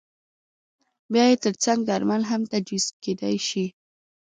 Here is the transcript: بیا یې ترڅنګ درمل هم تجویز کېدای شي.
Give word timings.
بیا 1.11 1.23
یې 1.31 1.35
ترڅنګ 1.43 1.79
درمل 1.89 2.21
هم 2.31 2.41
تجویز 2.53 2.85
کېدای 3.03 3.35
شي. 3.47 3.65